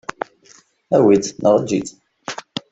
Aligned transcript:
Awi-t 0.95 1.25
neɣ 1.41 1.53
eǧǧ-it. 1.59 1.89